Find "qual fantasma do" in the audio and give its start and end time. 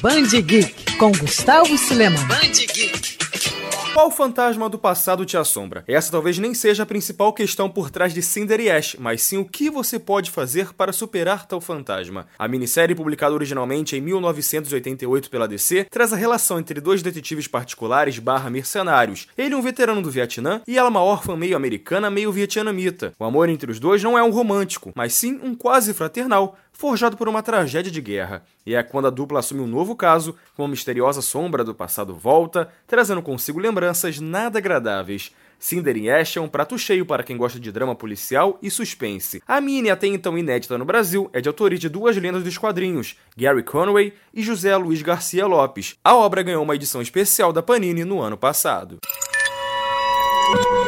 3.92-4.78